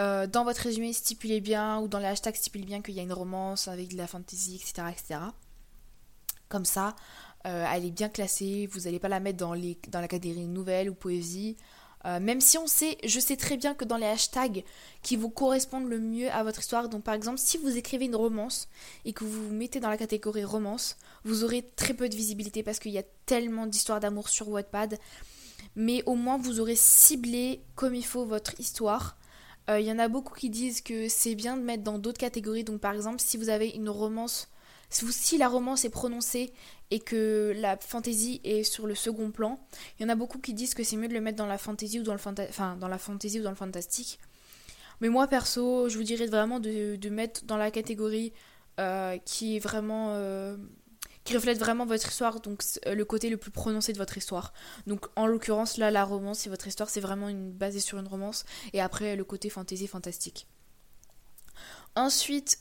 Euh, 0.00 0.26
dans 0.26 0.44
votre 0.44 0.60
résumé, 0.60 0.92
stipulez 0.92 1.40
bien, 1.40 1.78
ou 1.78 1.88
dans 1.88 2.00
les 2.00 2.06
hashtags, 2.06 2.34
stipulez 2.34 2.64
bien 2.64 2.82
qu'il 2.82 2.94
y 2.94 3.00
a 3.00 3.04
une 3.04 3.12
romance 3.12 3.68
avec 3.68 3.92
de 3.92 3.96
la 3.96 4.08
fantasy, 4.08 4.56
etc. 4.56 4.88
etc. 4.90 5.20
Comme 6.48 6.64
ça, 6.64 6.96
elle 7.44 7.84
est 7.84 7.90
bien 7.90 8.08
classée, 8.08 8.68
vous 8.72 8.80
n'allez 8.80 8.98
pas 8.98 9.08
la 9.08 9.20
mettre 9.20 9.38
dans, 9.38 9.52
la 9.54 10.08
catégorie 10.08 10.46
nouvelle 10.46 10.90
ou 10.90 10.94
poésie. 10.94 11.56
Euh, 12.06 12.20
même 12.20 12.40
si 12.40 12.58
on 12.58 12.66
sait, 12.66 12.98
je 13.04 13.18
sais 13.18 13.36
très 13.36 13.56
bien 13.56 13.74
que 13.74 13.84
dans 13.84 13.96
les 13.96 14.06
hashtags 14.06 14.62
qui 15.02 15.16
vous 15.16 15.30
correspondent 15.30 15.88
le 15.88 15.98
mieux 15.98 16.30
à 16.30 16.42
votre 16.44 16.60
histoire, 16.60 16.90
donc 16.90 17.02
par 17.02 17.14
exemple 17.14 17.38
si 17.38 17.56
vous 17.56 17.78
écrivez 17.78 18.04
une 18.04 18.16
romance 18.16 18.68
et 19.06 19.14
que 19.14 19.24
vous 19.24 19.48
vous 19.48 19.54
mettez 19.54 19.80
dans 19.80 19.88
la 19.88 19.96
catégorie 19.96 20.44
romance, 20.44 20.98
vous 21.24 21.44
aurez 21.44 21.66
très 21.76 21.94
peu 21.94 22.08
de 22.10 22.14
visibilité 22.14 22.62
parce 22.62 22.78
qu'il 22.78 22.92
y 22.92 22.98
a 22.98 23.04
tellement 23.24 23.66
d'histoires 23.66 24.00
d'amour 24.00 24.28
sur 24.28 24.48
Wattpad. 24.48 24.98
Mais 25.76 26.02
au 26.04 26.14
moins 26.14 26.36
vous 26.36 26.60
aurez 26.60 26.76
ciblé 26.76 27.62
comme 27.74 27.94
il 27.94 28.04
faut 28.04 28.26
votre 28.26 28.60
histoire 28.60 29.16
Il 29.68 29.80
y 29.80 29.90
en 29.90 29.98
a 29.98 30.08
beaucoup 30.08 30.34
qui 30.34 30.50
disent 30.50 30.82
que 30.82 31.08
c'est 31.08 31.34
bien 31.34 31.56
de 31.56 31.62
mettre 31.62 31.82
dans 31.82 31.98
d'autres 31.98 32.18
catégories. 32.18 32.64
Donc 32.64 32.80
par 32.80 32.92
exemple, 32.92 33.20
si 33.20 33.38
vous 33.38 33.48
avez 33.48 33.70
une 33.70 33.88
romance, 33.88 34.48
si 34.94 35.38
la 35.38 35.48
romance 35.48 35.84
est 35.84 35.90
prononcée 35.90 36.52
et 36.90 37.00
que 37.00 37.52
la 37.56 37.76
fantasy 37.76 38.40
est 38.44 38.62
sur 38.62 38.86
le 38.86 38.94
second 38.94 39.30
plan, 39.30 39.58
il 39.98 40.02
y 40.02 40.06
en 40.06 40.08
a 40.08 40.14
beaucoup 40.14 40.38
qui 40.38 40.54
disent 40.54 40.74
que 40.74 40.84
c'est 40.84 40.96
mieux 40.96 41.08
de 41.08 41.14
le 41.14 41.20
mettre 41.20 41.38
dans 41.38 41.46
la 41.46 41.58
fantasy 41.58 42.00
ou 42.00 42.02
dans 42.02 42.14
le 42.14 42.20
enfin, 42.48 42.76
dans 42.76 42.88
la 42.88 42.98
fantasy 42.98 43.40
ou 43.40 43.42
dans 43.42 43.50
le 43.50 43.56
fantastique. 43.56 44.18
Mais 45.00 45.08
moi 45.08 45.26
perso, 45.26 45.88
je 45.88 45.96
vous 45.96 46.04
dirais 46.04 46.26
vraiment 46.26 46.60
de, 46.60 47.08
mettre 47.08 47.44
dans 47.44 47.56
la 47.56 47.70
catégorie 47.70 48.32
euh, 48.80 49.18
qui 49.18 49.56
est 49.56 49.58
vraiment 49.58 50.10
euh, 50.12 50.56
qui 51.24 51.34
reflète 51.34 51.58
vraiment 51.58 51.86
votre 51.86 52.08
histoire, 52.08 52.40
donc 52.40 52.62
euh, 52.86 52.94
le 52.94 53.04
côté 53.04 53.30
le 53.30 53.36
plus 53.36 53.50
prononcé 53.50 53.92
de 53.92 53.98
votre 53.98 54.16
histoire. 54.16 54.52
Donc 54.86 55.06
en 55.16 55.26
l'occurrence 55.26 55.78
là, 55.78 55.90
la 55.90 56.04
romance, 56.04 56.46
et 56.46 56.50
votre 56.50 56.66
histoire, 56.66 56.90
c'est 56.90 57.00
vraiment 57.00 57.28
une, 57.28 57.50
basée 57.50 57.80
sur 57.80 57.98
une 57.98 58.06
romance, 58.06 58.44
et 58.72 58.80
après 58.80 59.16
le 59.16 59.24
côté 59.24 59.48
fantasy 59.50 59.86
fantastique. 59.86 60.46
Ensuite, 61.96 62.58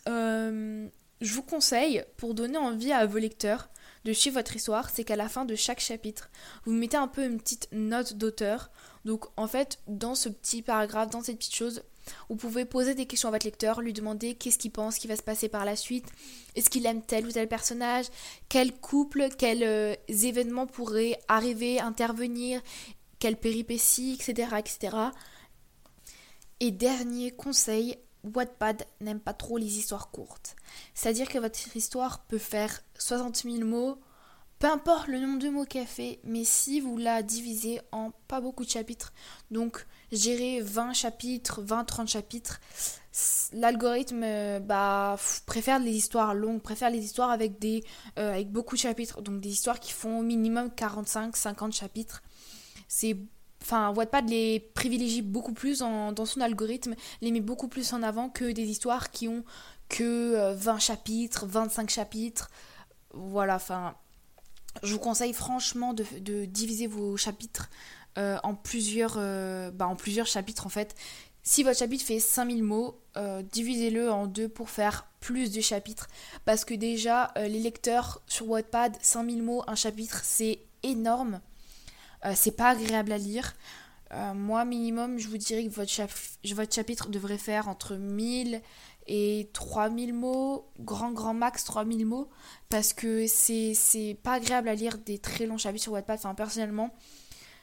je 1.24 1.34
vous 1.34 1.42
conseille, 1.42 2.04
pour 2.18 2.34
donner 2.34 2.58
envie 2.58 2.92
à 2.92 3.06
vos 3.06 3.18
lecteurs 3.18 3.70
de 4.04 4.12
suivre 4.12 4.36
votre 4.36 4.58
histoire, 4.58 4.90
c'est 4.90 5.06
qu'à 5.06 5.16
la 5.16 5.30
fin 5.30 5.46
de 5.46 5.56
chaque 5.56 5.80
chapitre, 5.80 6.30
vous 6.66 6.74
mettez 6.74 6.98
un 6.98 7.08
peu 7.08 7.24
une 7.24 7.40
petite 7.40 7.70
note 7.72 8.16
d'auteur. 8.16 8.70
Donc 9.06 9.26
en 9.38 9.48
fait, 9.48 9.80
dans 9.88 10.16
ce 10.16 10.28
petit 10.28 10.62
paragraphe, 10.62 11.12
dans 11.12 11.24
cette 11.24 11.38
petite 11.38 11.56
chose, 11.56 11.82
vous 12.28 12.36
pouvez 12.36 12.66
poser 12.66 12.94
des 12.94 13.06
questions 13.06 13.30
à 13.30 13.32
votre 13.32 13.46
lecteur, 13.46 13.80
lui 13.80 13.94
demander 13.94 14.36
qu'est-ce 14.36 14.58
qu'il 14.58 14.72
pense 14.72 14.98
qui 14.98 15.08
va 15.08 15.16
se 15.16 15.24
passer 15.24 15.48
par 15.48 15.64
la 15.64 15.78
suite, 15.78 16.08
est-ce 16.56 16.70
qu'il 16.70 16.86
aime 16.86 17.02
tel 17.02 17.26
ou 17.26 17.32
tel 17.32 17.48
personnage, 17.48 18.08
quel 18.50 18.74
couple, 18.74 19.30
quels 19.38 19.64
euh, 19.64 19.96
événements 20.10 20.68
pourraient 20.68 21.18
arriver, 21.30 21.80
intervenir, 21.80 22.62
quelle 23.20 23.38
péripéties, 23.38 24.18
etc., 24.20 24.50
etc. 24.60 24.98
Et 26.60 26.72
dernier 26.72 27.32
conseil, 27.32 27.98
Wattpad 28.24 28.86
n'aime 29.02 29.20
pas 29.20 29.34
trop 29.34 29.58
les 29.58 29.78
histoires 29.78 30.12
courtes. 30.12 30.56
C'est-à-dire 30.94 31.28
que 31.28 31.40
votre 31.40 31.76
histoire 31.76 32.24
peut 32.26 32.38
faire 32.38 32.82
60 32.98 33.44
000 33.44 33.66
mots, 33.66 34.00
peu 34.60 34.68
importe 34.68 35.08
le 35.08 35.20
nombre 35.20 35.40
de 35.40 35.50
mots 35.50 35.66
qu'elle 35.66 35.86
fait, 35.86 36.20
mais 36.24 36.46
si 36.46 36.80
vous 36.80 36.98
la 36.98 37.22
divisez 37.22 37.82
en 37.92 38.12
pas 38.30 38.40
beaucoup 38.40 38.64
de 38.64 38.70
chapitres, 38.70 39.12
donc 39.52 39.86
gérer 40.14 40.62
20 40.62 40.94
chapitres, 40.94 41.62
20-30 41.62 42.08
chapitres, 42.08 42.62
l'algorithme 43.52 44.24
euh, 44.24 44.60
bah, 44.60 45.18
préfère 45.46 45.80
les 45.80 45.92
histoires 45.92 46.34
longues, 46.34 46.62
préfère 46.62 46.90
les 46.90 47.04
histoires 47.04 47.30
avec, 47.30 47.60
des, 47.60 47.84
euh, 48.18 48.32
avec 48.32 48.52
beaucoup 48.52 48.76
de 48.76 48.82
chapitres, 48.82 49.22
donc 49.22 49.42
des 49.42 49.50
histoires 49.50 49.82
qui 49.82 49.92
font 49.92 50.20
au 50.20 50.24
minimum 50.24 50.70
45-50 50.70 51.74
chapitres. 51.74 52.24
C'est 52.88 53.18
enfin 53.64 53.94
Wattpad 53.94 54.30
les 54.30 54.60
privilégie 54.60 55.22
beaucoup 55.22 55.54
plus 55.54 55.80
dans 55.80 56.26
son 56.26 56.42
algorithme, 56.42 56.96
les 57.22 57.32
met 57.32 57.42
beaucoup 57.42 57.68
plus 57.68 57.94
en 57.94 58.04
avant 58.04 58.30
que 58.30 58.52
des 58.52 58.64
histoires 58.64 59.10
qui 59.10 59.28
ont 59.28 59.44
que 59.90 60.54
20 60.54 60.76
euh, 60.76 60.80
chapitres, 60.80 61.46
25 61.46 61.90
chapitres. 61.90 62.50
Voilà, 63.14 63.56
enfin 63.56 63.96
je 64.82 64.94
vous 64.94 65.00
conseille 65.00 65.34
franchement 65.34 65.94
de, 65.94 66.46
diviser 66.46 66.88
vos 66.88 67.16
chapitres 67.16 67.70
euh, 68.18 68.38
en, 68.44 68.56
plusieurs, 68.56 69.16
euh, 69.18 69.70
bah, 69.72 69.88
en 69.88 69.96
plusieurs 69.96 70.26
chapitres 70.26 70.66
en 70.66 70.70
fait. 70.70 70.96
Si 71.44 71.62
votre 71.64 71.78
chapitre 71.78 72.06
fait 72.06 72.20
5000 72.20 72.64
mots, 72.64 73.00
divisez-le 73.52 74.10
en 74.10 74.28
deux 74.28 74.48
pour 74.48 74.70
faire 74.70 75.06
plus 75.20 75.52
de 75.52 75.60
chapitres. 75.60 76.08
Parce 76.46 76.64
que 76.64 76.74
déjà, 76.74 77.34
les 77.36 77.60
lecteurs 77.60 78.22
sur 78.28 78.48
Wattpad, 78.48 78.96
5000 79.02 79.44
mots, 79.44 79.62
un 79.68 79.76
chapitre, 79.76 80.22
c'est 80.24 80.60
énorme. 80.84 81.42
C'est 82.36 82.56
pas 82.56 82.70
agréable 82.70 83.12
à 83.12 83.18
lire. 83.18 83.54
moi, 84.36 84.66
minimum, 84.66 85.18
je 85.20 85.28
vous 85.28 85.38
dirais 85.38 85.66
que 85.66 85.72
votre, 85.72 85.92
votre 86.54 86.74
chapitre 86.74 87.10
devrait 87.10 87.38
faire 87.38 87.68
entre 87.68 87.96
1000 87.96 88.62
et 89.08 89.50
3000 89.54 90.14
mots, 90.14 90.70
grand 90.80 91.12
grand 91.12 91.34
max 91.34 91.64
3000 91.66 92.06
mots, 92.06 92.30
parce 92.70 92.94
que 92.94 93.26
c'est 93.28 94.18
pas 94.24 94.34
agréable 94.34 94.70
à 94.70 94.76
lire 94.76 94.98
des 94.98 95.20
très 95.20 95.46
longs 95.46 95.58
chapitres 95.58 95.84
sur 95.84 95.94
Wattpad. 95.94 96.20
Enfin, 96.20 96.36
personnellement, 96.36 96.92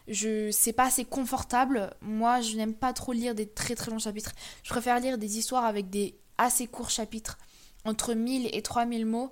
je 0.09 0.51
c'est 0.51 0.73
pas 0.73 0.87
assez 0.87 1.05
confortable. 1.05 1.95
Moi, 2.01 2.41
je 2.41 2.57
n'aime 2.57 2.75
pas 2.75 2.93
trop 2.93 3.13
lire 3.13 3.35
des 3.35 3.49
très 3.49 3.75
très 3.75 3.91
longs 3.91 3.99
chapitres. 3.99 4.33
Je 4.63 4.71
préfère 4.71 5.01
lire 5.01 5.19
des 5.19 5.39
histoires 5.39 5.65
avec 5.65 5.91
des 5.91 6.19
assez 6.39 6.67
courts 6.67 6.91
chapitres, 6.91 7.39
entre 7.85 8.15
1000 8.15 8.49
et 8.55 8.63
3000 8.63 9.07
mots, 9.07 9.31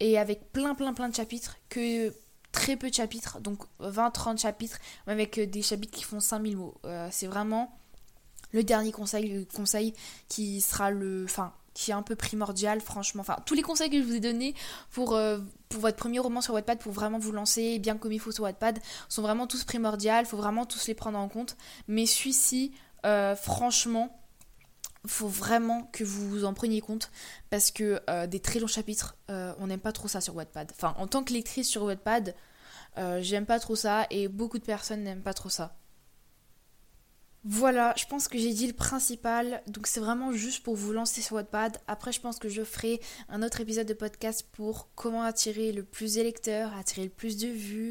et 0.00 0.18
avec 0.18 0.52
plein 0.52 0.74
plein 0.74 0.94
plein 0.94 1.08
de 1.08 1.14
chapitres, 1.14 1.56
que 1.68 2.12
très 2.56 2.76
peu 2.76 2.88
de 2.88 2.94
chapitres, 2.94 3.38
donc 3.40 3.60
20-30 3.80 4.40
chapitres, 4.40 4.78
avec 5.06 5.38
des 5.38 5.62
chapitres 5.62 5.96
qui 5.96 6.04
font 6.04 6.20
5000 6.20 6.56
mots. 6.56 6.74
Euh, 6.86 7.06
c'est 7.12 7.26
vraiment 7.26 7.78
le 8.52 8.64
dernier 8.64 8.92
conseil, 8.92 9.28
le 9.28 9.44
conseil 9.44 9.92
qui 10.28 10.60
sera 10.62 10.90
le. 10.90 11.24
Enfin, 11.24 11.52
qui 11.74 11.90
est 11.90 11.94
un 11.94 12.02
peu 12.02 12.16
primordial, 12.16 12.80
franchement. 12.80 13.20
Enfin, 13.20 13.36
tous 13.44 13.52
les 13.52 13.60
conseils 13.60 13.90
que 13.90 13.98
je 13.98 14.02
vous 14.02 14.14
ai 14.14 14.20
donnés 14.20 14.54
pour, 14.90 15.14
euh, 15.14 15.38
pour 15.68 15.82
votre 15.82 15.98
premier 15.98 16.18
roman 16.18 16.40
sur 16.40 16.54
Wattpad, 16.54 16.78
pour 16.78 16.92
vraiment 16.92 17.18
vous 17.18 17.32
lancer 17.32 17.78
bien 17.78 17.98
comme 17.98 18.12
il 18.12 18.20
faut 18.20 18.32
sur 18.32 18.44
Wattpad, 18.44 18.78
sont 19.10 19.20
vraiment 19.20 19.46
tous 19.46 19.64
primordiaux. 19.64 20.24
Faut 20.24 20.38
vraiment 20.38 20.64
tous 20.64 20.86
les 20.86 20.94
prendre 20.94 21.18
en 21.18 21.28
compte. 21.28 21.58
Mais 21.88 22.06
celui-ci, 22.06 22.72
euh, 23.04 23.36
franchement, 23.36 24.18
faut 25.08 25.28
vraiment 25.28 25.88
que 25.92 26.04
vous 26.04 26.44
en 26.44 26.54
preniez 26.54 26.80
compte 26.80 27.10
parce 27.50 27.70
que 27.70 28.00
euh, 28.10 28.26
des 28.26 28.40
très 28.40 28.60
longs 28.60 28.66
chapitres, 28.66 29.16
on 29.28 29.66
n'aime 29.66 29.80
pas 29.80 29.92
trop 29.92 30.08
ça 30.08 30.20
sur 30.20 30.36
Wattpad. 30.36 30.72
Enfin, 30.72 30.94
en 30.98 31.06
tant 31.06 31.24
que 31.24 31.32
lectrice 31.32 31.68
sur 31.68 31.82
Wattpad, 31.84 32.34
j'aime 33.20 33.46
pas 33.46 33.58
trop 33.58 33.76
ça 33.76 34.06
et 34.10 34.28
beaucoup 34.28 34.58
de 34.58 34.64
personnes 34.64 35.02
n'aiment 35.02 35.22
pas 35.22 35.34
trop 35.34 35.48
ça. 35.48 35.76
Voilà, 37.48 37.94
je 37.96 38.06
pense 38.06 38.26
que 38.26 38.38
j'ai 38.38 38.52
dit 38.52 38.66
le 38.66 38.72
principal. 38.72 39.62
Donc 39.68 39.86
c'est 39.86 40.00
vraiment 40.00 40.32
juste 40.32 40.64
pour 40.64 40.74
vous 40.74 40.92
lancer 40.92 41.22
sur 41.22 41.36
Wattpad. 41.36 41.78
Après, 41.86 42.10
je 42.10 42.20
pense 42.20 42.40
que 42.40 42.48
je 42.48 42.64
ferai 42.64 43.00
un 43.28 43.40
autre 43.44 43.60
épisode 43.60 43.86
de 43.86 43.94
podcast 43.94 44.44
pour 44.50 44.88
comment 44.96 45.22
attirer 45.22 45.70
le 45.70 45.84
plus 45.84 46.14
de 46.14 46.22
lecteurs, 46.22 46.74
attirer 46.76 47.04
le 47.04 47.10
plus 47.10 47.36
de 47.36 47.46
vues, 47.46 47.90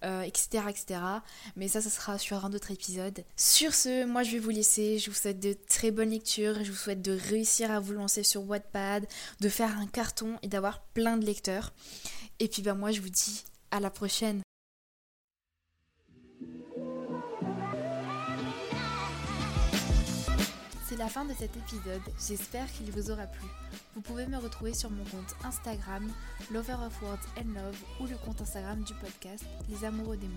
etc., 0.00 0.48
euh, 0.54 0.68
etc. 0.68 1.00
Mais 1.54 1.68
ça, 1.68 1.82
ça 1.82 1.90
sera 1.90 2.16
sur 2.16 2.46
un 2.46 2.54
autre 2.54 2.70
épisode. 2.70 3.24
Sur 3.36 3.74
ce, 3.74 4.06
moi 4.06 4.22
je 4.22 4.30
vais 4.30 4.38
vous 4.38 4.48
laisser. 4.48 4.98
Je 4.98 5.10
vous 5.10 5.16
souhaite 5.16 5.38
de 5.38 5.54
très 5.68 5.90
bonnes 5.90 6.08
lectures. 6.08 6.64
Je 6.64 6.70
vous 6.70 6.78
souhaite 6.78 7.02
de 7.02 7.12
réussir 7.12 7.70
à 7.70 7.80
vous 7.80 7.92
lancer 7.92 8.22
sur 8.22 8.48
Wattpad, 8.48 9.06
de 9.38 9.48
faire 9.50 9.78
un 9.78 9.86
carton 9.86 10.38
et 10.40 10.48
d'avoir 10.48 10.80
plein 10.80 11.18
de 11.18 11.26
lecteurs. 11.26 11.74
Et 12.40 12.48
puis 12.48 12.62
bah 12.62 12.72
moi 12.72 12.90
je 12.90 13.02
vous 13.02 13.10
dis 13.10 13.44
à 13.70 13.80
la 13.80 13.90
prochaine. 13.90 14.43
C'est 20.94 21.00
la 21.00 21.08
fin 21.08 21.24
de 21.24 21.34
cet 21.34 21.56
épisode, 21.56 22.02
j'espère 22.24 22.70
qu'il 22.70 22.88
vous 22.92 23.10
aura 23.10 23.26
plu. 23.26 23.48
Vous 23.96 24.00
pouvez 24.00 24.28
me 24.28 24.36
retrouver 24.36 24.74
sur 24.74 24.90
mon 24.90 25.02
compte 25.02 25.34
Instagram, 25.42 26.08
Lover 26.52 26.76
of 26.86 27.02
Words 27.02 27.26
and 27.36 27.52
Love, 27.52 27.76
ou 27.98 28.06
le 28.06 28.16
compte 28.18 28.40
Instagram 28.40 28.80
du 28.84 28.94
podcast, 28.94 29.44
Les 29.68 29.84
Amoureux 29.84 30.16
des 30.16 30.28
mots. 30.28 30.34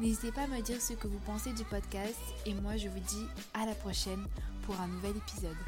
N'hésitez 0.00 0.32
pas 0.32 0.44
à 0.44 0.46
me 0.46 0.62
dire 0.62 0.80
ce 0.80 0.94
que 0.94 1.08
vous 1.08 1.20
pensez 1.26 1.52
du 1.52 1.64
podcast, 1.64 2.16
et 2.46 2.54
moi 2.54 2.78
je 2.78 2.88
vous 2.88 3.00
dis 3.00 3.26
à 3.52 3.66
la 3.66 3.74
prochaine 3.74 4.24
pour 4.62 4.80
un 4.80 4.88
nouvel 4.88 5.14
épisode. 5.14 5.58